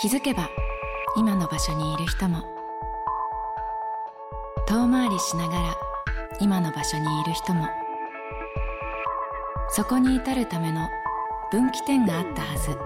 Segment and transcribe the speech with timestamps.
[0.00, 0.48] 気づけば
[1.14, 2.42] 今の場所にいる人も。
[4.66, 5.76] 遠回りしながら
[6.40, 7.68] 今の場所にいる人も。
[9.68, 10.88] そこに至るための
[11.50, 12.78] 分岐点があったはず。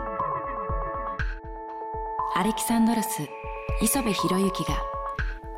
[2.35, 3.29] アレキサンドロス
[3.81, 4.77] 磯部博之が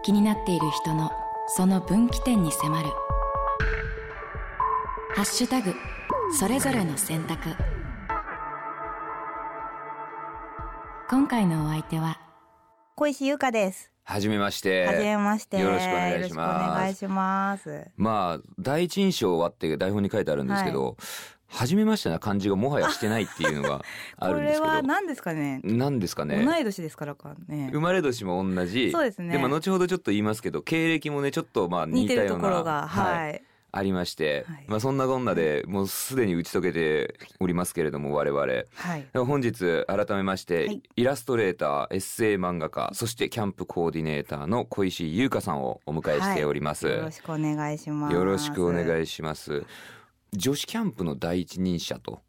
[0.03, 1.11] 気になっている人の
[1.47, 2.89] その分岐点に迫る
[5.17, 5.75] 「ハッシュタグ
[6.39, 7.49] それぞれの選択」
[11.27, 12.21] 今回のお相手は
[12.95, 13.91] 小石優香です。
[14.05, 14.87] はじめまして。
[14.87, 15.59] はじめまして。
[15.59, 17.85] よろしくお願いしますお願いします。
[17.97, 20.97] まあ、第一印象はって台本に書いてあるんですけど、
[21.49, 23.83] はじめましてな感じがもはやしてないっていうのが
[24.19, 24.73] あこるんですけど。
[24.73, 25.61] れは何ですかね？
[25.65, 26.45] 何ですかね？
[26.45, 27.81] 同い年ですからかね生。
[27.81, 28.93] まれ年も同じ。
[28.93, 32.45] そうですねでも後ほどちょっと言いますけど、経歴もね、ちょっとまあ似似てるたような。
[32.45, 33.43] ところが、はい。
[33.73, 39.07] ありまして、はいまあそんなこんなでもうすでに打ち解けておりますけれども我々はい。
[39.15, 48.15] 本日改めまして、はいイラストレーターエッセイ漫画家そしてキャンプコーディネーターの小石優香さんをお迎えしております、よろしくお願いします。
[48.15, 49.07] よろしくお願い。
[49.07, 49.65] いします。
[50.33, 52.21] 女子キャンプの第一人者と。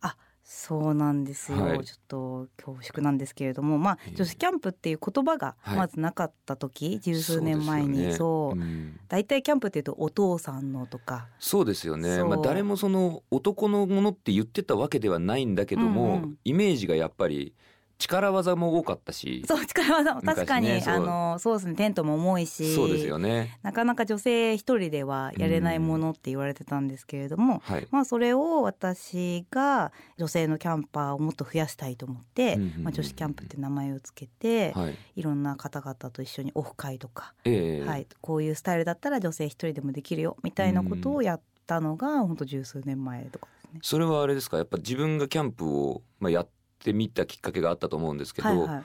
[0.49, 1.61] そうなんですよ。
[1.61, 1.83] はい。
[1.83, 4.15] ちょっと恐縮なんですけれども、まあええ。
[4.15, 5.77] 女子キャンプっていう言葉がはい。
[5.77, 8.57] まずなかった時、十数年前に、そうですよそう。
[8.57, 8.99] ねん。
[9.09, 12.23] 大体キャンプっていうとお父さんのとか、そうですよね。
[12.23, 16.37] まあ誰もその男のものって言ってたわけではないんだけども、うんうん。
[16.45, 17.53] イメージがやっぱり
[17.99, 19.43] 力技も多かったし。
[19.47, 23.57] そう力技も確かに、あのそうですねテントも重いし、そうですよね。
[23.63, 27.87] なかなか女性一人ではやれないものって言われてたんですけれども、はい。
[27.91, 34.97] まあそれを私が女性のキャンパーをもっと増やしたいと思って、うんうんうんうんまあ、女子キャンプって名前をつけて、はい。
[35.15, 43.79] いろんな方々と一緒にオフ会とか、ええはい、こういうスタイルだったら女性一人でもできるよみたいなことをやったのが本当十数年前とかですね。
[43.81, 44.57] それはあれですか？
[44.57, 46.47] やっぱ自分がキャンプをまあやっ
[46.87, 48.83] てみたきっかけがあったと思うんですけど、はいはい。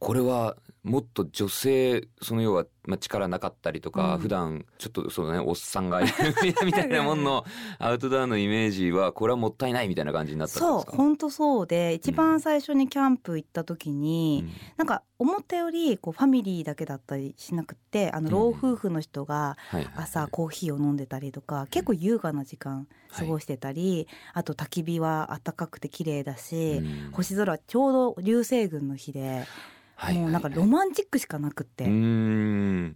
[0.00, 4.20] これはもっと女性その要はまあ力なかったりとか、うん。
[4.20, 6.12] 普段ちょっとそうねおっさんがいる
[6.64, 7.44] みたいなもんの
[7.78, 10.66] アウトドアのイメージはこれはもったいないみたいな感じになったんですか？
[10.90, 14.52] そう本当そうで一番最初にキャンプ行った時に、うん。
[14.78, 18.32] なんか思ったよりこうファミリーだけだったりしなくってあのうん。
[18.32, 19.56] 老夫婦の人が
[19.96, 27.10] 朝コーヒーを飲んでたりとか結構優雅な時間過ごしてたり、あと焚き火は暖かくて綺麗だし、うん。
[27.12, 29.44] 星空ちょうど流星群の日で、
[30.14, 31.84] もうなんかロマンチックしかなくって、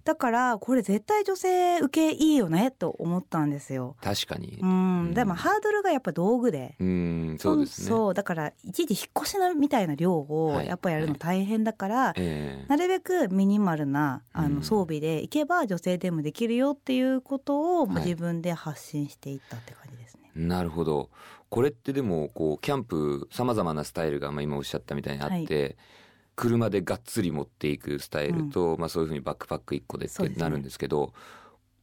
[0.05, 3.97] だからこれ絶対女性受けいいよねと思ったんですよ。
[4.01, 4.67] 確かにう。
[4.67, 6.77] ん、でもハードルがやっぱ道具で。
[6.79, 7.89] うーんそうですね。
[7.89, 20.31] そうだから一時引っ越しなみたいな量をはいやっぱやるの大変だから、ええなるべくミニマルなあうんの装備で行けば女性でもできるよっていうことを自分で発信していったって感じですね。
[20.37, 21.11] なるほど。
[21.51, 25.77] これってでもこうキャンプさまざまなスタイルがまあ今おっしゃったみたいにあって、
[26.37, 31.13] 車でがっつり持っていくスタイルと、まあそういうふうにバックパック1個でってなるんですけど、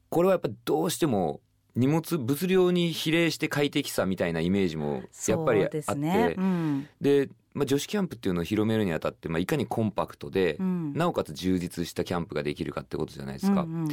[0.09, 1.41] これはやっぱどうしても
[1.75, 6.35] 荷物物量に比例して快適さみたいなイメージもやっぱりあってね。
[6.37, 6.87] うん。
[6.99, 10.93] で、まあ、女子キャンプっていうのを広めるにあたって、まあ、いかにコンパクトで、うん。
[10.93, 13.61] なおかつ充実したキャンプができるかってことじゃないですか。
[13.61, 13.89] うんうん。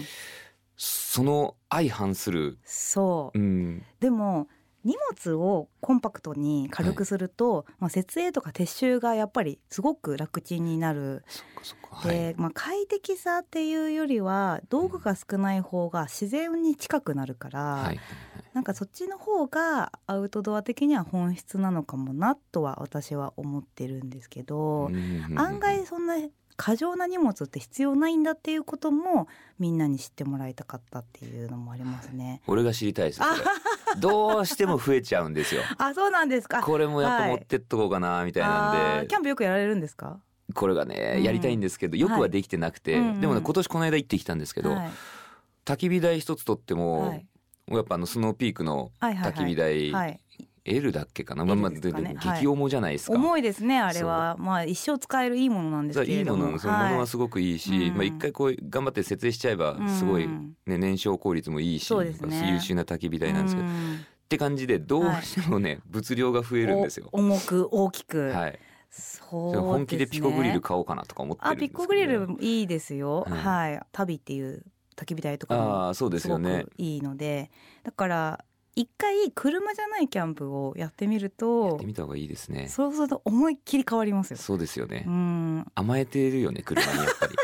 [0.76, 3.38] その相反する、そう。
[3.38, 4.48] うん、でも
[4.86, 11.24] 荷物をコンパクトに軽くすると、まあ、設営とか撤収がやっぱりすごく楽ちんになる。
[12.04, 12.34] で、はい。
[12.36, 18.00] まあ、快適さっていうよりは道具が少ない方が自然に近くなるから、はい。
[18.54, 24.90] なんかそっちの方がアウトドア的には本質なのかもなとは私は思ってるんですけど、
[25.34, 26.14] 案外そんな
[26.56, 32.40] 過剰な荷物って必要ないんだっていうこともみんなに知ってもらいたかったっていうのもありますね。
[32.46, 33.20] 俺が知りたいです。
[33.98, 35.62] どうしても増えちゃうんですよ。
[35.78, 36.60] あ、そうなんですか。
[36.62, 38.68] これもやっぱはい持ってっとこうかなみたいあな
[38.98, 40.18] んで、ーキャンプよくやられるんですか？
[40.54, 41.22] これがねうん。
[41.22, 44.90] やりたいんですけどよくはできてなくて、でもね今年この間行ってきたんですけど、はい。
[45.64, 47.26] 焚き火台一つとっても、はい。
[47.68, 50.20] やっぱあのスノーピークの焚き火台、はい。
[50.66, 53.14] L だっけかな、まあまあ激重じゃないですか。
[53.14, 54.36] 重いですねあれは。
[54.38, 56.46] まあ一生使えるいいものなんですけいいれども。
[56.46, 60.56] ものそのものはすごくいいし、はいまあ一回こう頑張って設営しちゃえばすごい、うん。
[60.66, 62.52] ね、燃焼効率もいいし、ね。
[62.52, 64.06] 優秀な焚き火台なんですけど、っうん。
[64.28, 67.08] て感じでどうしてもね、物量が増えるんですよ。
[67.12, 68.30] お重く大きく。
[68.30, 68.58] はい、
[68.90, 71.78] そうそれ本気でピコグリル買おうかなとか思ってるあんですけど。
[71.78, 73.20] ピコグリルいいですよ。
[73.20, 73.80] はいはい。
[73.92, 74.64] 旅っていう
[74.96, 76.50] 焚き火台とかあもあそうですよね。
[76.50, 77.50] すごくいいので、
[77.84, 78.44] だから
[78.76, 82.68] 一回車じゃないキャンプをやってみるやとってみた方がいいですね。
[82.68, 84.36] そうすると思いっきり変わりますよ。
[84.36, 85.66] そうですよね、うん。
[85.74, 87.36] 甘えてるよね車にやっぱり。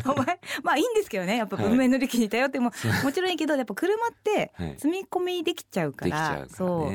[0.06, 1.36] お前まあいいんですけどね。
[1.36, 2.72] やっぱ文明の利器に頼っても、
[3.04, 6.92] もちろんいいけどやっぱ車って積み込みできちゃうから,、はい、そう。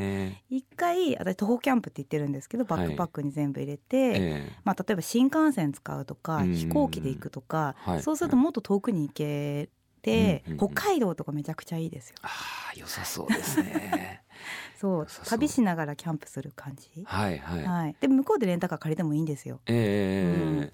[0.50, 9.70] 一回私徒歩キャンプって言ってるんですけどバックパックに全部入れて、はい、まあ、例えば新幹線使うとか飛行機で行くとか、そうするともっと遠くに行け
[10.10, 12.16] て、うんうんうん、北海道とかめちゃくちゃいいですよ。
[12.22, 12.30] あ
[12.76, 14.24] 良さそうですね。
[14.80, 17.04] そう旅しながらキャンプする感じ？
[17.06, 17.64] はいはい。
[17.64, 19.60] はい、で向こうでレンタカー借りてもいいんですよ。
[19.66, 20.72] ええーうん、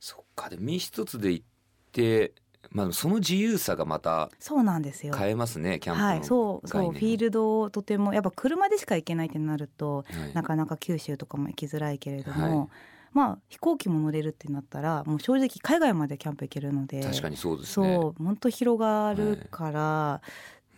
[0.00, 1.46] そっかで身一つで行っ
[1.92, 2.34] て。
[2.70, 12.68] まあ、その自由さがまたそうなんですよ変えますねキャンプはい、そうそうフィールドをとてもやっぱ車でしか行けないってなると、はい、なかなか九州とかも行きづらいけれども、はい
[13.14, 17.94] まあ飛行機も乗れるってなったらもう正直海外までキャンプ行けるので確かにそうですね。
[17.96, 20.22] そう本当広がるから、は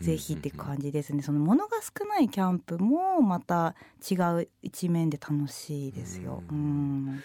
[0.01, 3.75] い、ぜひって感じですね、その物が少ないキャンプもまた
[4.09, 6.45] 違う一面で楽しいですよ。
[6.49, 7.23] うん、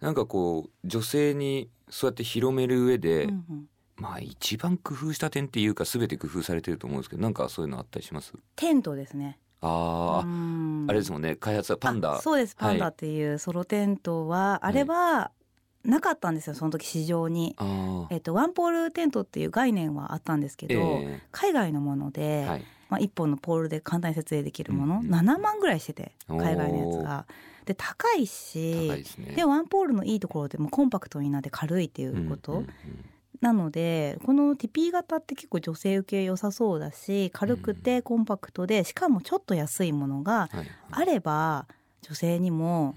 [0.00, 3.68] なんかこう女性にそうやって広める上で、うんうん。
[3.96, 8.32] まあ一番工夫した点っていうか全て工夫されてると思うんですけどなんかそういうのあったりします？
[8.56, 10.24] テントですねああ、
[10.88, 12.20] あれですもんね開発はパンダ。
[12.20, 12.54] そうです。
[12.56, 15.30] パンダっていうソロテントは、あれは
[15.84, 17.56] なかったんですよその時市場に、
[18.10, 27.26] えっと、ワンポールテントっていう概念はあったんですけど、えー、海外のもので、はい、まあ、1本のポールで簡単に設営できるもの、うん、7万ぐらいしてて海外のやつが。
[27.64, 32.72] で高いしで、ね、ワンポールのいいところでもコンパクトになって軽いっていうこと、うんうんうん
[33.42, 40.48] なのでこのティピー型って結構女性受け良さそうだし軽くてコンパクトでしかもちょっと安いものが
[40.92, 41.66] あれば
[42.02, 42.94] 女性にも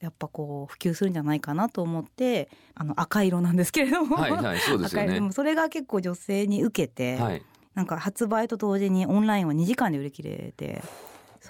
[0.00, 5.32] やっぱこう普及するんじゃないかなと思ってあの赤色なんですけれども、はいはいそうですよね、 赤色。
[5.32, 7.42] それが結構女性に受けて、はい、
[7.74, 10.82] なんか発売と同時にオンラインは2時間で売り切れて。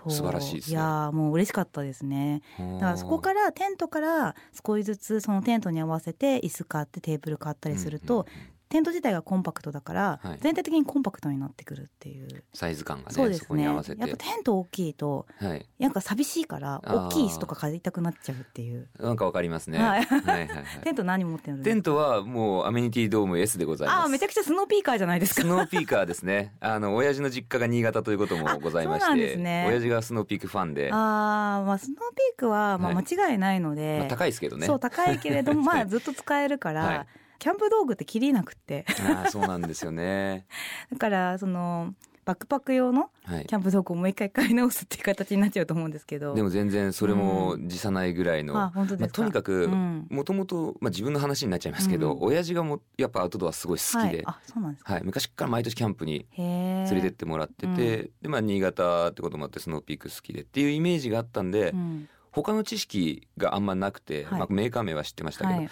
[0.07, 2.43] 素晴らしいです、ね、いやもう嬉しかったですね。
[2.59, 4.35] だからそこからテントから
[4.67, 8.27] 少しずつそのテントに合わせて椅子買ってテーブル買ったりすると、
[8.69, 12.45] テント自体がコンパクトだから、全体的にコンパクトになってくるっていう。
[12.53, 13.63] サイズ感がねそうですね。
[13.65, 14.07] やっぱテ
[14.41, 18.89] ント大きいと、はい、なんか寂しいから大きい椅子とか借りたくなっちゃうっていう。
[18.99, 20.49] なんかわかりますね、はい、はいはい
[20.85, 24.07] テント何持ってるテントはもうアメニティドーム S でございます。
[24.07, 25.43] あめちゃくちゃスノーピーカーじゃないですか。
[25.43, 26.55] スノーピーカーですね。
[26.61, 30.91] あの親父の実家が新潟ということもございまして、ね、親父がスノーピークファンで。
[30.93, 34.67] ああまあスノーピークはまあ間違いないので、まあ、高いですけどね。
[34.67, 37.07] そう高いけれども まあずっと使えるから、はい
[37.39, 38.85] キャンプ道具って切りなくて。
[39.25, 40.47] あそうなんですよね。
[40.91, 41.95] だからその
[42.29, 43.09] バックパック用の
[43.47, 49.67] キャンプ道具をもう一回買い直すっていう形になっちゃうと思うんですけど、でも全然それも辞さないぐらいの、うん、あまあ、とにかく
[50.11, 57.77] もともと自分の話になっちゃいますけど、うん、親父がもやっぱアウトドアすごい好きで,、はい、昔から毎年キャンプに連れてってもらってて、うん、
[58.21, 62.09] でまあ、新潟ってこともあってスノーピーク好きでっていうイメージがあったんで、うん
[62.43, 65.69] 他の知識があんまなくて、はい、まあ、メーカー名は知ってましたけど、はい、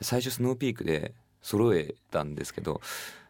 [0.00, 1.12] 最初スノーピークで
[1.42, 2.80] 揃えたんですけど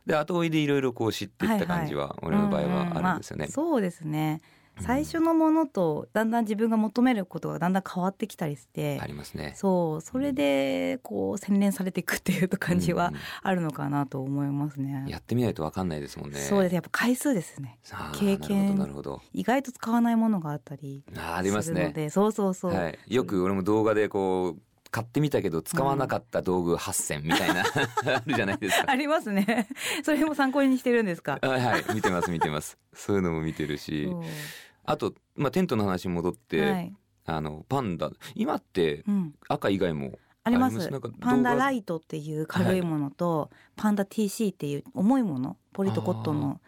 [0.07, 3.49] で後追いでいろいろこう知っていった感じは俺の場合はあるんですよね。
[3.49, 4.43] そうですね
[4.81, 9.55] 最初のものとだんだん自分が求めることがだんだん変わってきたりしてありますね。
[9.57, 13.13] そうそれでこう洗練されていくっていう感じは
[13.43, 16.39] あるのかなと思いますね、うん、やってみないと分かんないですもんね。
[16.41, 16.75] そうです。
[16.75, 17.79] やっぱ回数ですね。
[18.15, 18.77] 経験。
[18.77, 22.11] なるほど意外と使わないものがあったりありますね。
[22.11, 24.63] そうそうそう、はい、よく俺も動画でこう
[24.95, 27.65] 買ってみたけど使わなかった道具8選みたいな、
[28.05, 28.85] うん、あるじゃないですか。
[28.93, 29.67] ありますね。
[30.05, 31.41] それも参考にしてるんですか？
[31.43, 31.85] はいはい。
[31.93, 32.79] 見てます見てます。
[32.93, 34.09] そういうのも見てるし。
[34.85, 36.95] あと、まあ、テントの話に戻って、はい、
[37.25, 38.09] あのパンダ。
[38.37, 39.03] 今って
[39.49, 40.89] 赤以外も、あります。
[41.21, 46.61] パンダライトっていう軽いものと、はい、パンダ TC っていう重いものポリとコットンの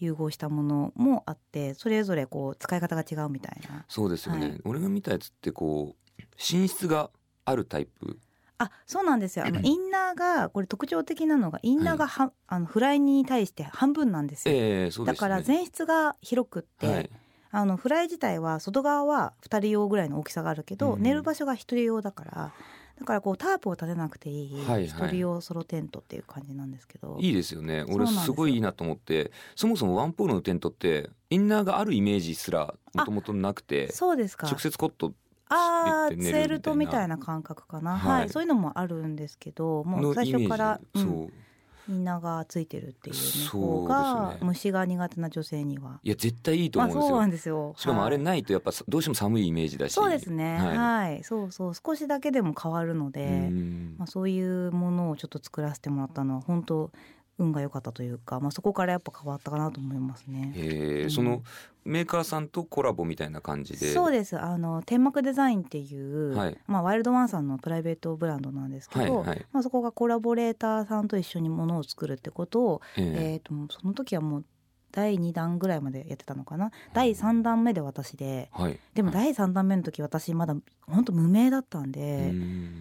[0.00, 3.86] 融合したものもあってそれぞれこう使い方が違うみたいな。
[3.88, 7.10] そうですよね、はい、俺が見たやつってこう寝室が
[7.44, 8.18] あるタイプ？
[8.58, 9.44] あそうなんですよ。
[9.46, 17.10] あのインナーがこれ特徴的なのがインナーがは、はい、あのフライに対して半分なんですよ、えーね、だから前室が広くって、はい。
[17.50, 22.52] あのフライ自体は外側は2人用ぐらいの大きさがあるけど、うん、寝る場所が1人用だから
[22.98, 27.84] だからこうタープを立てなくていい1人用ソロテントっていう感じなんですけど、いいですよね。
[27.88, 34.46] 俺すごいいいなと思ってそもそもワンポールのテントってインナーがあるイメージすらもともとなくてそうですか。
[34.48, 35.12] 直接コット
[35.48, 41.32] ああツェルトみたいな感覚かな、はい、はい、そういうのもあるんですけどもう最初から、うん、
[41.86, 46.00] みんながついてるっていう方が、虫が苦手な女性には。
[46.02, 47.74] いや絶対いいと思うんですよ,、そうなんですよ。
[47.76, 49.92] しかもあれないとやっぱどうしても寒いイメージだし。
[49.92, 51.72] そうですね、はい、はい、そうそう。
[51.74, 53.50] 少しだけでも変わるので、
[53.98, 56.90] まあ、そういうものをちょっと作らせてもらったのは本当
[57.38, 60.52] 運が良かったというか、まあ、そこからやっぱ変わったかなと思いますね。
[60.54, 61.42] へうん、その
[61.84, 63.92] メーカーさんとコラボみたいな感じで。
[63.92, 64.38] そうです。
[64.38, 74.44] あの天幕デザインっていう、はい、まあ、ワイルドワンさんのプライベートブランドなんですけど、はいはい、まあ、そこがコラボレーターさんと一緒にものを作るってことを、えー、えーとその時はもう
[74.94, 80.54] 第2弾ぐらいまでやってたのかな、第3弾目で私で、はい、でも第3弾目の時私まだ
[80.86, 82.32] 本当無名だったんで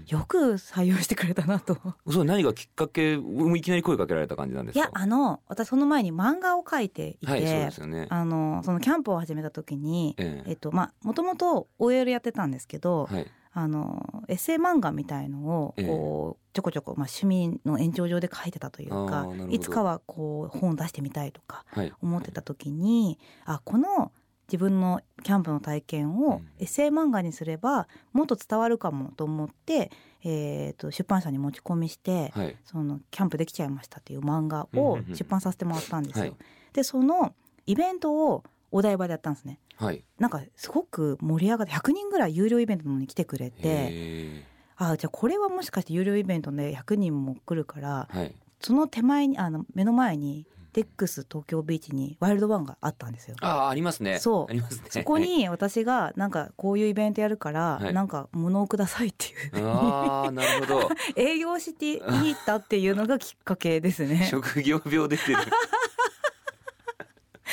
[0.08, 1.76] よく採用してくれたなと。
[2.08, 4.80] それ何がきっかけいきなり声かけられた感じなんですか？
[4.80, 10.52] いやあの私その前に漫画を描いていて、はい、そうですよね、あのそのキャンプを始めた時に、ええ。
[10.54, 21.66] っとまあもともと OL やってたんですけど、はいあのエッセイ漫画みたいのをこう、ちょこちょこ、まあ、趣味の延長上で書いてたというかいつかはこう本を出してみたいとか
[22.02, 24.12] 思ってた時に、はい、あこの
[24.48, 29.92] 自分のキャンプの体験をエッセイ漫画にすればもっと伝わるかもと思って、
[30.24, 36.26] えー、と出版社に持ち込みして、はい、そのキャンプできちゃいましたっていう漫画を出版させてもらったんですよ。
[36.26, 36.36] はい、
[36.74, 37.34] でその
[37.66, 38.44] イベントを
[38.74, 39.60] お台場でやったんですね。
[39.78, 44.44] はい、なんかすごく盛り上がって100人ぐらい有料イベントのに来てくれて
[44.78, 53.38] あじゃあこれはもしかして有料イベントで100人も来るから、はい、その手前にあの目の前にデックス東京ビーチにワイルドワンがあったんですよ。
[53.42, 54.18] あありますね。
[54.18, 54.54] そう。
[54.54, 59.68] ね、そこに私がなんかこういうイベントやるから、はい、なんか物をくださいっていう。
[59.68, 60.90] ああなるほど。
[61.16, 64.28] 営業してに行ったっていうのがきっかけですね。
[64.32, 65.38] 職業病出てる。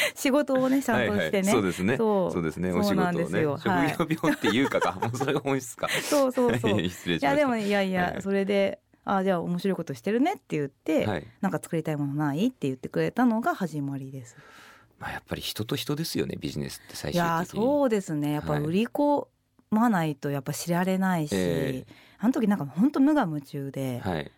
[0.14, 1.96] 仕事をねちゃんとしてね、はいはい、そうですね。
[1.96, 2.42] そう。
[2.42, 2.72] ですね。
[2.72, 5.88] お仕事をね職業病っていうかか、 もうそれが本質か。
[5.88, 6.80] そうそうそう。
[6.88, 7.26] 失礼しました。
[7.28, 14.36] いやでもいやいや、それであじゃあ面白いことしてるねって言って、はい、なんか作りたいものないって言ってくれたのが始まりです。
[14.98, 17.36] まあやっぱり人と人ですよねビジネスって最終的に。
[17.36, 18.32] いやそうですね。
[18.32, 19.28] やっぱ売り子
[19.70, 24.30] まないとやっぱ知られないし、えー、あの時なんか本当無我夢中で、はい、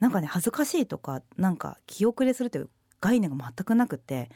[0.00, 2.70] なんかね恥ずかしいとかなんか気遅れするっていう
[3.02, 4.30] 概念が全くなくて。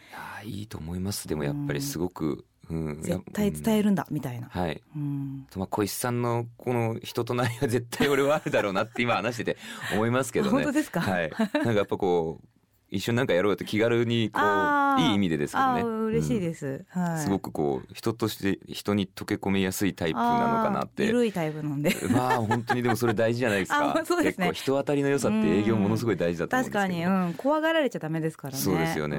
[0.44, 1.26] いいと思います。
[1.28, 9.56] でもやっぱりすごく、うん、絶対伝えるんだみたいな、はい、うん、まあ小石さんのこの人となりは絶対俺はあるだろうなって今話してて
[9.94, 10.50] 思いますけどね。
[10.52, 11.00] 本当ですか？
[11.00, 11.30] はい。
[11.54, 12.49] なんかやっぱこう
[12.88, 15.83] 一緒になんかやろうと気軽にこういい意味でですけどね。
[15.83, 21.05] 嬉しいです、うん、はい、すごくこう人として人に溶け込みやすいタイプなのかなって。
[21.05, 21.95] 緩いタイプなんで。
[22.11, 24.02] まあ本当にでもそれ大事じゃないですか。
[24.07, 28.59] そうです、ね、結構人当たりの良さって営業ものすごい大事だと思うんですけど確かに、うん、怖がられちゃダメですからね。
[28.59, 29.19] そうですよね、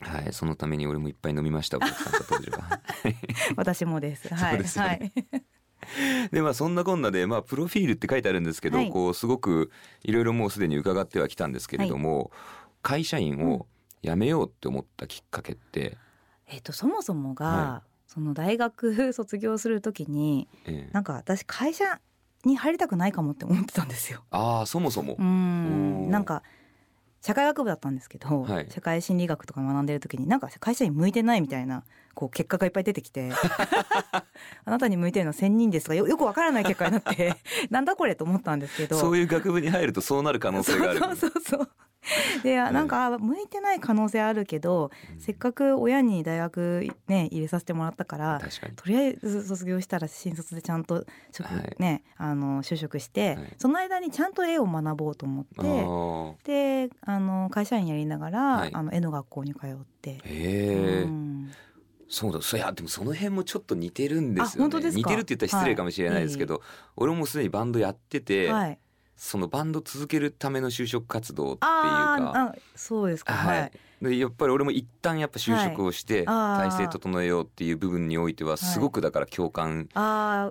[0.00, 1.78] はい、そのために俺もいっぱい飲みました。
[3.56, 4.32] 私もです。
[4.32, 4.58] はい。
[4.62, 5.12] ですね、はい。
[6.32, 9.70] でまあそんなこんなでまあプロフィールって書いてあるんですけど、はい、こうすごく
[10.02, 12.28] いろいろもうすでに伺ってはきたんですけれども、はい、
[12.82, 13.66] 会社員を
[14.02, 15.98] 辞めようって思ったきっかけって、
[16.46, 22.00] えっ、とそもそもが、はい、その大学卒業するときに、ええ、なんか私会社
[22.44, 24.24] に入りたくないかもって思ってたんですよ。
[24.30, 25.16] ああそもそも。
[25.18, 26.10] うん。
[26.10, 26.42] なんか
[27.20, 33.30] 社会学部だったんですけど、はい、社会心理学とか学んでる時になんか会社に向いてないみたいなこう結果がいっぱい出てきて
[34.64, 37.34] あなたに向いてるのは1,000人ですとかよくわからない結果になって
[37.70, 38.98] なんだこれと思ったんですけど。
[38.98, 41.70] そういう学部に入るとそうなる可能性があるそうそうそう
[42.42, 48.40] でなんか向いてない可能性あるけど、うん、せっかく親に大学ね入れさせてもらったから
[48.76, 60.12] とりあえず卒業したら新卒でちゃんと職、はい、ねあの就職して、はい、その間にちゃんと絵を学ぼうと思ってであの会社員やりながら、はい、あの絵の学校に通って。
[60.12, 61.50] へえ、うん
[62.10, 64.90] そうだ、そいやでもその辺もちょっと似てるんですよね。
[64.90, 66.62] 似てるって言ったら失礼かもしれないですけど、はい、
[66.96, 68.78] 俺もすでにバンドやってて、はい、
[69.16, 72.54] そのバンド続けるための就職活動っていうか。
[72.74, 79.88] そうですか、はい、でやっぱり俺も一旦やっぱ就職をして体制整えようっていう部分においてはすごくだから共感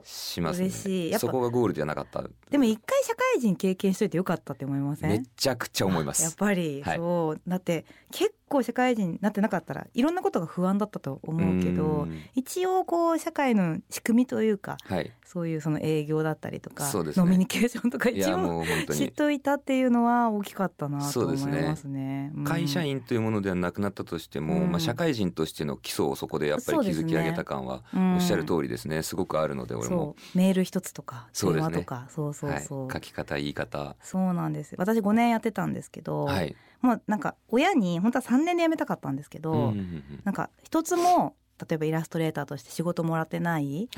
[0.04, 0.70] しますね、
[1.12, 2.24] はい、そこがゴールじゃなかった。
[2.52, 5.10] でも一回社会人経験しといてよかったって思いません？
[5.10, 6.24] めちゃくちゃ思います。
[6.24, 7.42] やっぱり、はい、そう。
[7.48, 21.76] だって結構社会人になってなかったらいろんなことが不安だったと思うけど一応こう社会の仕組みというか、はい、そういうその営業だったりとか、ね、ノミニケーションとか一応知っといたっていうのは大きかったなと思いますね。
[21.76, 22.32] すね。
[22.44, 30.16] 会社員というものではなくなったとしても、うん、まあ、社会人としての基礎をそこでやっぱり築き上げた感はおっしゃる通りですね、すごくあるので俺も。
[30.36, 33.96] メール一つとか電話とかそう,、そうそう、はい、書き方言い方。
[34.02, 41.36] そうなんです私5年やってたんですけど、はい、もうなんか親に本当は3年で辞めたかったんですけど、うんうんうん、なんか一つも
[41.68, 43.90] 例えばイラストレーターとして仕事もらってない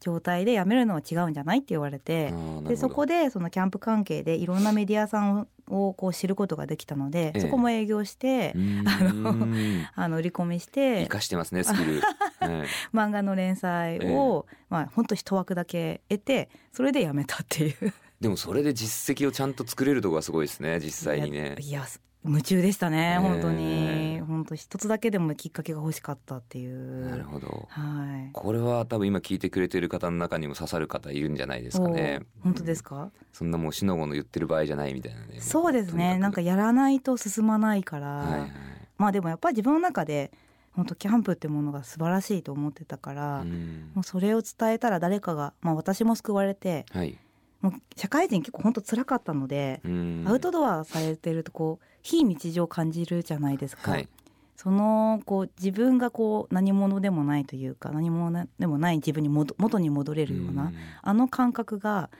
[0.00, 9.46] 状態で辞めるのは違うんじゃないって言われて、はい、でそこでそのキャンプ関係でいろんなメディアさんをこう知ることができたので、ええ、そこも営業してあの
[9.94, 12.00] あの売り込みして生かしてますねスキル、
[12.40, 12.50] はい、
[12.94, 17.92] 漫画の連載を、え、まあ本当一枠だけ得てそれで辞めたっていう。
[18.20, 21.54] でもそれで実績をちゃんと作れるとこがすごいですね実際にね。
[21.60, 21.84] いや
[22.28, 24.20] 夢中でしたね本当に。
[24.20, 27.08] 本当一つだけでもきっかけが欲しかったっていう。
[27.08, 32.20] なるほど、はい、これは多分今聞いてくれてる方の中にも刺さる方いるんじゃないですかね。
[32.42, 35.40] 本当ですか、うん、そんなもうしのごの言ってる場合じゃないみたいなね。
[35.40, 36.18] そうですね。
[36.18, 38.50] なんかやらないと進まないから、はいはい、
[38.98, 40.30] まあでもやっぱり自分の中で
[40.72, 47.18] 本当キャンプってものが素晴らしいと思ってたから、うん、もうそれを伝えたら誰かが、まあ、私も救われて、はい、
[47.60, 53.92] もう社会人結構本当辛かったので、うん、アウトドアされてるとこう非日常を感じるじゃないですか。
[53.92, 54.08] はい、
[54.56, 62.10] そのこう自分がこう何者でもないというか何者でもない自分に元に戻れるような、うん、あの感覚が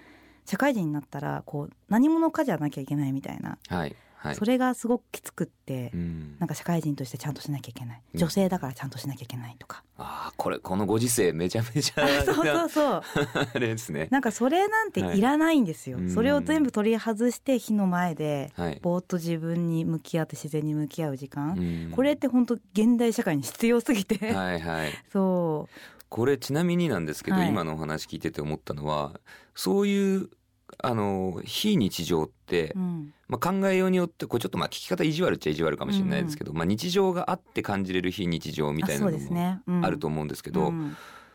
[0.44, 8.02] 社会人になったらこう何者かじゃなきゃいけないみたいな、はいはい、それがすごくきつくって、うん、なんか社会人としてちゃんとしなきゃいけない。
[8.14, 13.02] 女性だからちゃんとしなきゃいけないとか、うん、ああこれこのご時世めちゃめちゃ そうそうそう。
[13.54, 14.08] あれですね。
[14.10, 15.20] なんかそれなんてい。
[15.20, 24.32] らないんですよ、はい、それを全部取り外して火の前で、はい、ぼーっと自分に向き合って自然に向き合う時間、うん、これって本当現代社会に必要すぎて。
[24.32, 24.92] はいはい。
[25.12, 25.74] そう。
[26.08, 29.20] これちなみになんですけど、はい、今のお話聞いてて思ったのは
[29.54, 30.30] そういう
[30.76, 36.58] あの非日常って、うん、まあ、考えようによってこれちょっとまあ聞き方意地悪っちゃ意地悪かもしれないですけど、うん。
[36.58, 39.18] まあ、日常があって感じれる非日常みたいなの
[39.66, 40.72] もあると思うんですけど。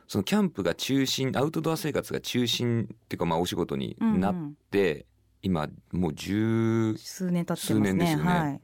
[0.06, 4.36] そのキャンプが中心アウトドア生活が中心っていうかまあお仕事になっ
[4.70, 5.06] て、うんうん、
[5.44, 8.06] 今もう十数年経ってますね。
[8.06, 8.24] すよね。
[8.26, 8.62] はい、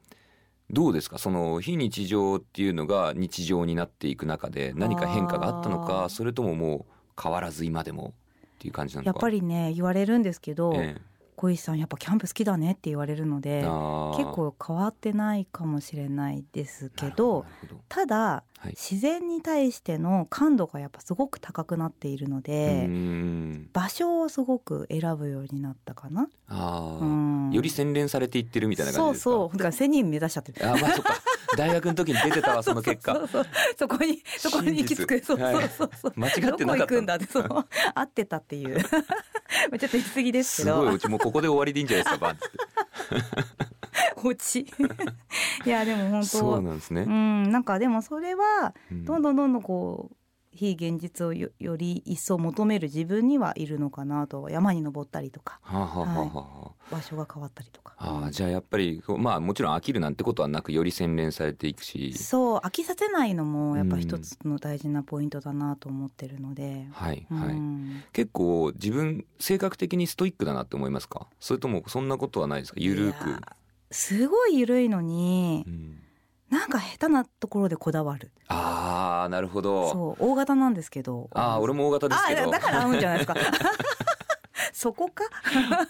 [0.69, 1.17] どうですか？
[1.17, 8.13] その非日常っていうのが日常になっていく中で何か変化があったのかそれとももう変わらず今でも？
[8.59, 11.01] っていう感じなのやっぱりね言われるんですけど、ええ、
[11.37, 13.69] 小石さんやっぱキャンプ好きだねって言われるので結
[14.33, 17.45] 構変わってないかもしれないですけど。
[17.87, 22.89] ただ、はい、自然に対しての感度がやっぱすごく高くなっているので
[23.71, 26.27] 場所をすごく選ぶようになったかな。
[26.49, 29.29] あうん、より洗練されていってるみたいな感じですか？
[29.31, 29.57] そうそう。
[29.57, 30.67] だから千人目指しちゃってる。
[30.67, 31.13] あまあそっか。
[31.57, 33.21] 大学の時に出てたわその結果。
[33.77, 35.23] そこにそこに行き着く。
[35.23, 37.65] そうそうそうそう、間違ってなかったどこ行くんだってそう。
[37.95, 40.79] 合ってたっていうちょっと言い過ぎですけど。
[40.79, 43.78] すごいうちもここで終わりでいいんじゃないですかバンって
[44.23, 44.61] 落ち
[45.65, 46.27] いやでも本当。
[46.27, 47.01] そうなんですね。
[47.01, 50.15] うんなんかでもそれはどんどんどんどんこう
[50.51, 57.93] 非現実をより一層求める自分にはいるのかなと山に登ったりとか、はあはあはい、場所が変わったりとか。
[57.97, 62.13] ああじゃあやっぱりまあもちろん飽きるなんてことはなくより洗練されていくし。
[62.17, 67.55] そう飽きさせないのもやっぱ一つの大事なポイントだなと思ってるので、はいはい、
[68.11, 71.27] 結構自分性格的にストイックだなって思いますか？
[71.39, 72.79] それともそんなことはないですか？
[72.81, 73.39] ゆるく
[73.91, 75.95] すごいゆるいのに、うん
[76.49, 78.31] なんか下手なところでこだわる。
[78.47, 79.91] ああ、なるほど。
[79.91, 81.29] そう、大型なんですけど。
[81.35, 82.49] ああ、俺も大型ですけど。
[82.49, 83.35] だから合うんじゃないですか。
[84.73, 85.25] そこか？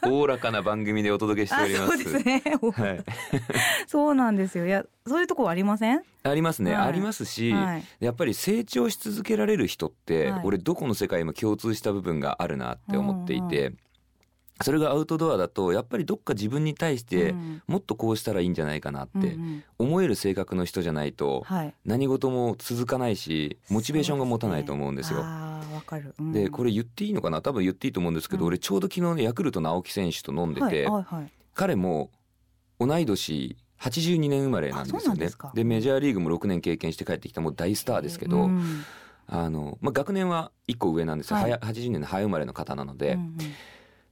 [0.03, 1.87] おおらかな番組でお届けしております。
[1.87, 2.43] そうですね。
[2.73, 3.05] はい。
[3.87, 4.67] そうなんですよ。
[4.67, 6.03] いや、そういうところありません？
[6.23, 13.59] ありますね、はい、ありますし、はい、やっぱり成長し続けられる人って、はい、俺どこの世界も共通した部分があるなって思っていて。
[13.59, 13.77] うんうん
[14.61, 17.33] それがアウトドアだとやっぱりどっか自分に対して
[17.67, 19.37] もっとこうしたらいいんじゃないかなって
[19.77, 21.45] 思える性格の人じゃないと
[21.85, 25.23] 何事も続かないしモチベーションが持たないと思うんですよ。
[26.33, 27.41] でこれ言っていいのかな？
[27.41, 30.87] 多分言っていいと思うんですけど、俺ちょうど昨日ねヤクルト直樹選手と飲んでて、
[31.53, 32.11] 彼も
[32.79, 35.29] 同い年82年生まれなんですよね。
[35.53, 38.49] でメジャーリーグも6年経験して帰ってきたもう大スターですけど、
[39.27, 43.17] あのまあ、学年は1個上なんですよ、はい、80年の早生まれの方なので。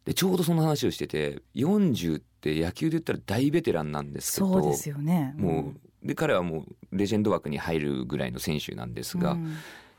[0.07, 9.53] でちょうどその話をしてて40って野球で言ったら大ベテランなんですけどそうですよね、うん、もうで彼はもうレジェンド枠に入るぐらいの選手なんですが、うん、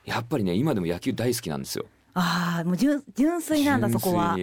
[0.06, 1.84] やっぱりね今でも野球大好きなんですよ。
[2.14, 4.34] ああもう純純粋なんだそこは。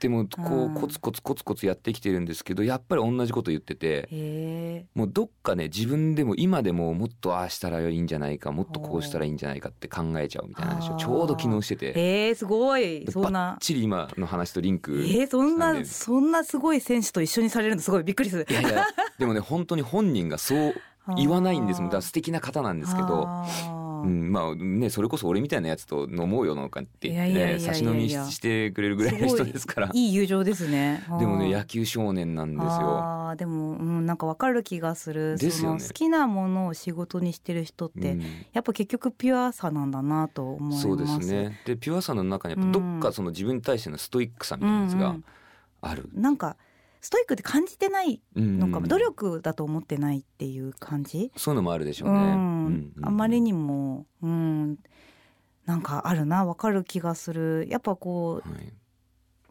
[0.00, 13.06] でもこうコツコツコツコツやってきてるんですけどやっぱり同じこと言っててもうどっかね自分でも今でももっとああしたらいいんじゃないかもっとこうしたらいいんじゃないかって考えちゃうみたいな話をちょうど昨日しててえー、すごい。
[13.10, 13.50] そんな。
[13.50, 18.46] ばっちり今の話とリンクえー、そんなそんなすごい選手と一緒にされるのすごいびっくりする。
[18.48, 18.86] いやいや
[19.18, 20.74] でもね本当に本人がそう
[21.16, 21.90] 言わないんですもん。
[21.90, 23.28] だから素敵な方なんですけど
[24.02, 29.90] うん、まあねそれこそ俺みたいなやつと飲もうよなんかって言って差し飲みしてくれるぐらいの人ですから。
[29.92, 31.04] いい友情ですね。
[31.18, 32.70] でもね野球少年なんですよ。
[33.30, 35.36] あでも、うん、なんかわかる気がする。
[35.36, 40.82] ですよ、ね、好きなものを仕事にしてる人って、うん、やっぱ結局ピュアさなんだなと思います。
[40.82, 41.60] そうですね。
[41.64, 45.16] でピュアさの中にやっぱどっかその自分に対してのストイックさみたいなやつが
[45.82, 46.16] ある、うん。
[46.16, 46.56] うん、なんか
[47.00, 51.32] ストイックって感じてないのかも、努力だと思ってないっていう感じ？
[51.36, 54.78] そういうのもあるでしょうね、うん、あまりにも、うん、
[55.64, 57.66] なんかあるな分かる気がする。
[57.70, 58.72] やっぱこう、はい、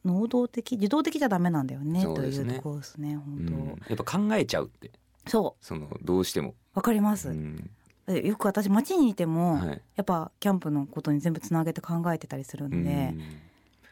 [0.05, 4.91] 能動的受動的じゃダメなんだよねというところですね本当、やっぱ考えちゃうって。
[5.27, 5.65] そう。
[5.65, 6.55] そのどうしても。
[6.73, 7.69] わかります、うん、
[8.07, 13.15] よく私街にいても、はい、やっぱキャンプのことに全部つなげて考えてたりするんで、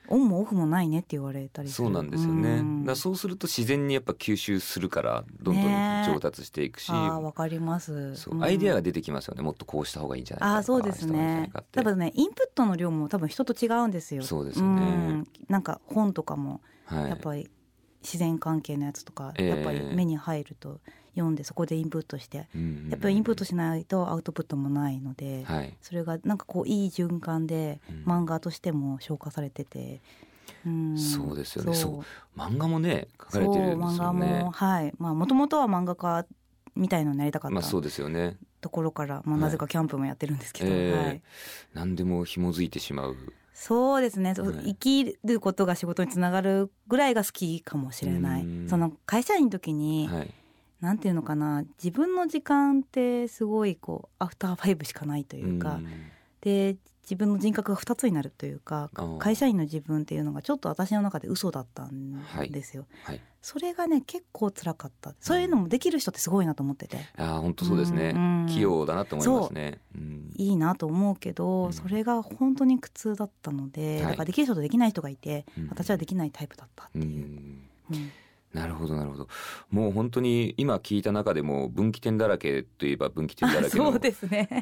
[0.10, 5.64] オンもオフもないねって言われたりそうなんですよね、うん、だそうすると自然にやっぱ吸収するからどんどん
[6.06, 8.16] 上達していくし、ね、あわかります。
[8.16, 9.42] そう、アイデアが出てきますよね。
[9.42, 11.52] もっとこうした方がいいんじゃないかあそうですね。
[11.72, 14.24] 多分ねインプットの量も多分人と違うんですよ。
[14.24, 17.50] そうですよね、ん、なんか本とかもやっぱり
[18.02, 20.80] 自然関係のやつとか、やっぱり目に入ると
[21.18, 30.00] 読んでそこでインプットして、やっぱりインプットしないとアウトプットもないので、はい、それがなんかこういい循環で漫画としても消化されてて。
[30.66, 31.74] うん、そうですよね。
[31.74, 32.04] そ
[32.36, 32.40] う。
[32.40, 34.26] 漫画もね書かれてるんですよね。
[34.26, 34.94] 漫画もはい。
[34.98, 36.26] まあもともとは漫画家
[36.76, 38.38] みたいのになりたかった、まあ、そうですよね。
[38.62, 41.22] ところから、まあ、なぜかキャンプもやってるんですけど、はいえーはい、
[41.74, 43.16] 何でも紐づいてしまう。
[43.54, 48.46] そうですね、はい、生きることが仕事につながるぐらいが好きかもしれない。
[48.68, 50.34] その会社員の時に、はい、
[50.82, 55.80] なんていうのかな自分の時間ってすごいこうアフターファイブしかないというか
[56.42, 62.86] で自分の人格が2つになるというか会社員の自分っていうのがちょっと私の中で嘘だったんですよ。
[63.04, 63.16] はい。
[63.16, 65.16] はい、それがね結構辛かった。
[65.22, 66.98] そういうのもできる人ってすごいなと思ってて。
[67.16, 69.80] あ本当そうですね、うん器用だなと思いますね。
[69.96, 69.98] う。
[70.00, 77.26] ん、いいなと思うけど、それが本当に苦痛だったので、だからできる人とできない人がいて、私はできないタイプだったっていう。
[77.92, 78.12] うん
[78.54, 79.28] なるほどなるほど。
[79.70, 84.00] もう本当に今聞いた中でも分岐点だらけといえば分岐点だらけの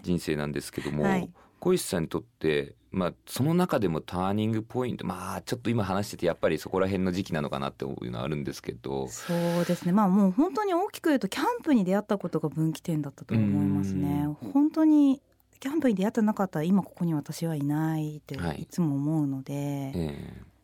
[0.02, 9.08] 人生なんですけども、ねはい、小石さんにとって、まあ、その中でもターニングポイントまあちょっと今話しててやっぱりそこら辺の時期なのかなっていうのはあるんですけど。
[9.08, 9.91] そうですね。
[9.91, 14.28] まあもう本当に大きく言うとキャンプに出会ったことが分岐点だったと思いますね。
[14.54, 15.21] 本当に
[15.60, 18.65] キャンプに出会ってなかったら今ここに私はいないってい。
[18.65, 19.63] つも思うので、はい
[19.95, 20.43] え。
[20.52, 20.55] ー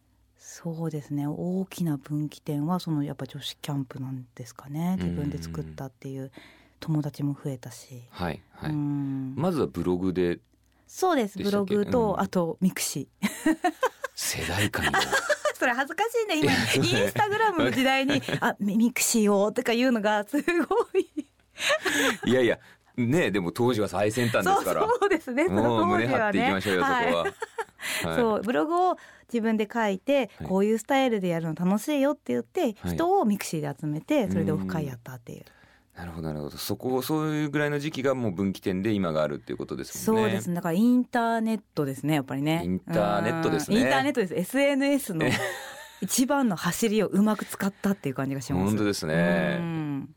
[0.53, 1.27] そうですね。
[1.27, 4.97] 大きな分岐点はそのやっぱ女子キャンプなんですかね。
[4.99, 6.29] 自分で作ったっていう
[6.81, 10.39] 友達も増えたし、はいはい、まずはブログで。
[10.87, 11.41] そうです。
[11.41, 13.57] ブログと、うん、あとミクシー。
[14.13, 14.91] 世代感
[15.57, 20.43] それ恥ずかしいね今インスタグラムの時代に「あミクシーを」とか言うのがすご
[20.99, 21.09] い。
[22.25, 22.59] いやいや
[22.97, 24.85] ねでも当時は最先端ですから。
[24.85, 25.45] そうですね。
[25.45, 27.25] その当時はね、はい、そこは。
[28.03, 28.97] そうブログを
[29.31, 35.45] 自分で書いて、はい、こういうスタイルでやるの楽しいよって言って、人をミクシーで集めてそれでオフ会やったっていう。
[35.95, 36.57] なるほどなるほど。
[36.57, 40.23] そこそういうぐらいの時期がもう分岐点で今があるっていうことですもんね。
[40.23, 42.61] そうですだからインターネットですねやっぱりね。
[42.63, 43.77] インターネットですね。
[43.77, 44.35] インターネットです。
[44.35, 45.25] SNS の
[46.01, 48.65] 一番の走りをうまく使ったっていう感じがします。
[48.65, 49.59] 本当ですね。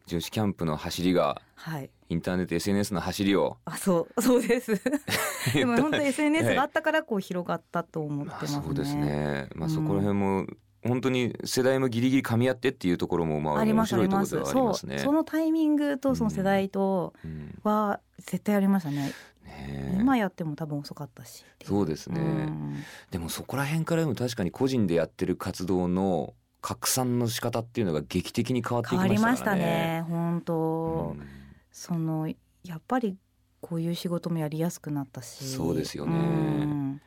[0.06, 4.72] 女子キャンプの走りが、はい、インターネット SNS の走りをあそう そうです
[5.54, 10.46] でも本当 SNS があったからこう広がったと思ってますね、まあ、そうですねまあそこら辺も、
[10.86, 14.98] 本当に世代もギリギリ噛み合ってっていうところもまあ面白いところではありますね。
[14.98, 17.14] そのタイミングとその世代と
[17.62, 19.12] は絶対ありましたね。
[19.44, 21.44] ね今やっても多分遅かったし。
[21.64, 22.48] そうですね。
[23.10, 29.10] でもそこら辺からでも確かに個人でやってる活動の拡散の仕方っていうのが劇的に変わってきましたね。
[29.10, 30.04] 変わりましたね。
[30.06, 31.16] 本当。
[31.74, 32.28] その
[32.62, 33.18] やっぱり
[33.60, 35.44] こういう仕事もやりやすくなったし。
[35.44, 37.00] そうですよね。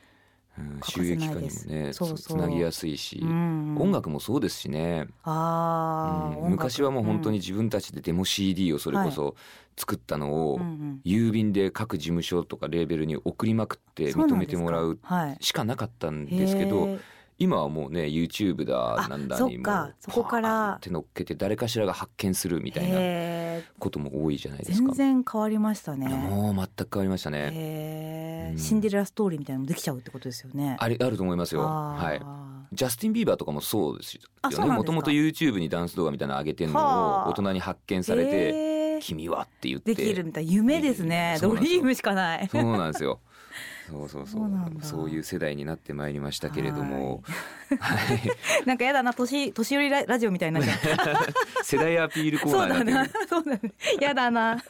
[0.83, 5.07] 収益化にもねつなぎやすいし、うん音楽もそうですしね。
[5.23, 9.35] あ、うん、昔はもう本当に自分たちでデモ CD をそれこそ
[9.77, 10.59] 作ったのを
[11.05, 14.99] 郵便で各事務所とかレーベルに送りまくって認めてもらう
[15.39, 16.97] しかなかったんですけど。
[17.39, 24.87] 今はもうね YouTube だなんだにもそこから手乗っけて誰かしらが発見するみたいなことも多いじゃないですか。
[24.93, 26.07] 全然変わりましたね。
[26.07, 30.77] もう全く変わりましたね、うん、シンデレラストーリーみたいなのもできちゃうってことですよね。
[30.79, 31.61] ありあると思いますよ。
[31.61, 32.75] はい。
[32.75, 34.65] ジャスティン・ビーバーとかもそうですよね。
[34.71, 36.79] もともと YouTube にダンス動画みたいなの上げてるの
[37.27, 39.93] を大人に発見されて君はって言って。
[39.93, 41.37] できるみたいな夢ですね。
[41.39, 42.47] ドリームしかない。
[42.47, 43.19] そうなんですよ
[43.89, 44.49] そうそうそう。
[44.81, 47.23] そういう世代になってまいりましたけれども、
[47.79, 48.21] はい、
[48.67, 50.61] なんかやだな年年寄りララジオみたいな
[51.63, 53.59] 世代アピールコーナーになってるそうだね。
[54.01, 54.61] やだな。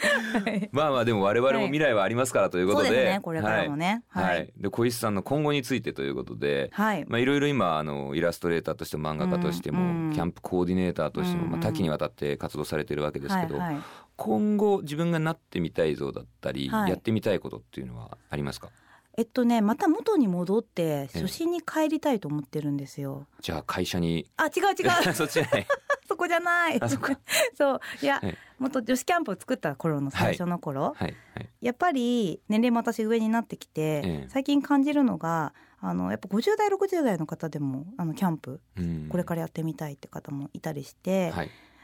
[0.72, 13.82] まあまあでも我々も未来はありますからということで、ね、これからもね、はい、で小石さんの今後についてということで、はい、まあいろいろ今あのイラストレーターとしても漫画家としても、キャンプコーディネーターとしても、まあ多岐にわたって活動されてるわけですけど、はいはい、
[14.22, 18.68] 今後自分がなってみたい像だったり、はい、やってみたいことっていうのはありますか？
[19.16, 23.26] えっとねまた元に戻って初心に帰りたいと思ってるんですよ。
[23.40, 24.30] じゃあ会社に？
[24.36, 25.12] あ違う違う。
[25.14, 25.66] そっちじゃない。
[26.06, 26.80] そこじゃない。
[27.56, 27.80] そう。
[28.02, 31.16] いや、はい、もっと女子キャンプを作った頃の最初の頃、はい。
[31.34, 38.60] はい、やっぱり年齢も私上になってきて、最近感じるのがあのやっぱ50代60代の方でもあのキャンプ、
[39.08, 41.32] これからやってみたいって方もいたりして、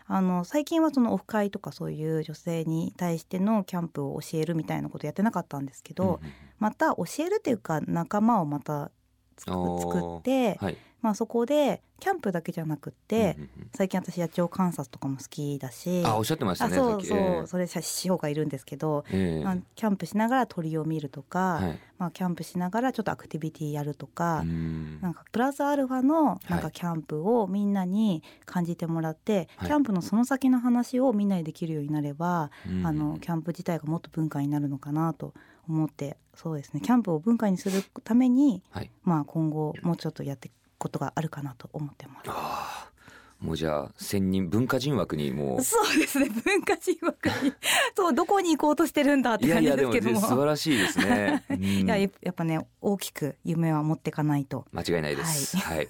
[0.08, 8.90] あの最近はそのオフ会とかそういう女性に対してのキャンプを教えるみたいなことやってなかったんですけど、うん、また教えるっていうか仲間をまた
[9.36, 13.36] 作って、はい、まあ、そこでキャンプだけじゃなくて、
[13.74, 32.50] 最近私野鳥観察とかも好きだしあおっしゃってましたねそうそう、えー、それ師匠がいるんですけど、えー、まあ、キャンプしながら鳥を見るとか、はい、まあ、キャンプしながらちょっとアクティビティやるとかなんかプラスアルファのなんかキャンプをみんなに感じてもらって、はい、キャンプのその先の話をみんなでできるようになれば、
[32.84, 35.32] あのキャンプ自体がもっと文化になるのかなと
[35.68, 36.80] 思ってそうですね。
[36.80, 42.26] キャンプを文化にするために、はい、まあ今後もうちょっとやっていくことがあるかなと思ってます。
[42.28, 42.90] あ
[43.40, 45.62] もうじゃあ千人文化人枠にもう。
[45.62, 46.28] そうですね。
[46.44, 47.52] 文化人枠に。
[47.94, 50.20] そうどこに行こうとしてるんだって感じですけども。
[50.20, 54.66] 素晴らしいですね、 うん、いややっぱね大きく夢は持っていかないと。
[54.72, 55.88] 間違いないです、はい、はい、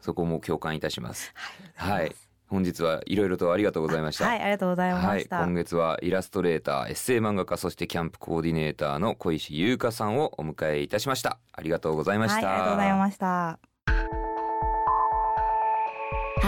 [0.00, 1.32] そこも共感いたします。
[1.76, 2.16] はい、はい
[2.52, 4.26] 本日はいろいろとありがとうございました。
[4.26, 11.38] はいありがとうございました、はい、今月はイラストレーターエッセイ漫画家そしてキャンプコーディネーターの小石優香さんをお迎えいたしました。
[11.50, 13.26] ありがとうございました、はい、ありがとうございました。
[13.26, 13.58] ハ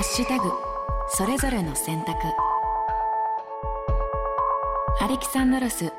[0.01, 0.51] ッシュタグ
[1.09, 2.11] それぞれの選択。
[5.01, 5.91] アレキサンドロス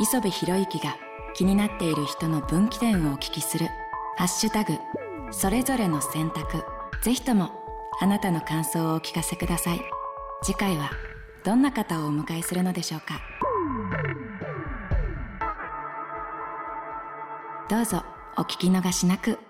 [0.00, 0.96] 磯部博之が
[1.34, 3.66] 気になっている人の分岐点をお聞きする
[4.16, 4.72] ハッシュタグ
[5.30, 6.64] それぞれの選択。
[7.02, 7.59] ぜひとも
[8.02, 9.80] あなたの感想をお聞かせください
[10.42, 10.90] 次回は
[11.44, 13.20] どんな方をお迎えするのでしょうか
[17.68, 18.02] どうぞ
[18.38, 19.49] お聞き逃しなく。